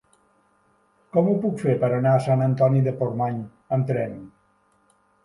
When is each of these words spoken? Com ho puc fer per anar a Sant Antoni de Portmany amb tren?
Com 1.17 1.27
ho 1.27 1.35
puc 1.43 1.61
fer 1.63 1.75
per 1.83 1.89
anar 1.97 2.13
a 2.19 2.23
Sant 2.29 2.41
Antoni 2.45 2.81
de 2.87 2.95
Portmany 3.03 3.37
amb 3.79 3.93
tren? 3.93 4.17